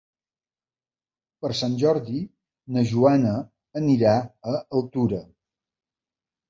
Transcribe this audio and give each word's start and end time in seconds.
Per 1.45 1.51
Sant 1.59 1.75
Jordi 1.83 2.23
na 2.77 2.85
Joana 2.95 3.37
anirà 3.83 4.19
a 4.55 4.59
Altura. 4.81 5.23